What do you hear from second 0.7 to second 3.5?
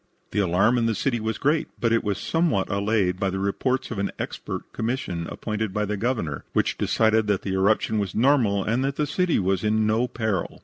in the city was great, but it was somewhat allayed by the